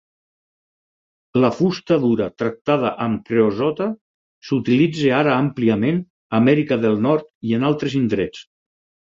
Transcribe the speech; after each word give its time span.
La 1.41 1.51
fusta 1.57 1.97
dura 2.05 2.29
tractada 2.43 2.93
amb 3.05 3.21
creosota 3.27 3.87
s'utilitza 4.49 5.13
ara 5.19 5.37
àmpliament 5.43 6.01
a 6.01 6.41
Amèrica 6.41 6.81
del 6.89 6.99
Nord 7.09 7.31
i 7.51 7.57
en 7.61 7.71
altres 7.73 8.01
indrets. 8.03 8.45